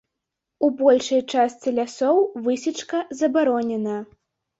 [0.67, 3.99] У большай частцы лясоў высечка забаронена.